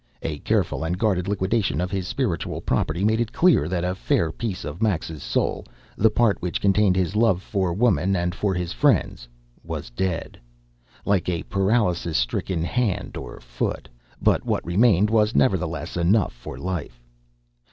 A 0.23 0.39
careful 0.39 0.83
and 0.83 0.97
guarded 0.97 1.27
liquidation 1.27 1.79
of 1.79 1.91
his 1.91 2.07
spiritual 2.07 2.59
property 2.59 3.05
made 3.05 3.21
it 3.21 3.31
clear 3.31 3.67
that 3.69 3.83
a 3.83 3.93
fair 3.93 4.31
piece 4.31 4.65
of 4.65 4.81
Max's 4.81 5.21
soul, 5.21 5.63
the 5.95 6.09
part 6.09 6.41
which 6.41 6.59
contained 6.59 6.95
his 6.95 7.15
love 7.15 7.43
for 7.43 7.71
woman 7.71 8.15
and 8.15 8.33
for 8.33 8.55
his 8.55 8.73
friends, 8.73 9.27
was 9.63 9.91
dead, 9.91 10.39
like 11.05 11.29
a 11.29 11.43
paralysis 11.43 12.17
stricken 12.17 12.63
hand 12.63 13.15
or 13.15 13.39
foot. 13.39 13.87
But 14.19 14.43
what 14.43 14.65
remained 14.65 15.11
was, 15.11 15.35
nevertheless, 15.35 15.95
enough 15.95 16.33
for 16.33 16.57
life. 16.57 17.03